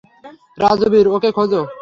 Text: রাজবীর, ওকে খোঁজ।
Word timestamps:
রাজবীর, 0.57 1.07
ওকে 1.07 1.29
খোঁজ। 1.37 1.51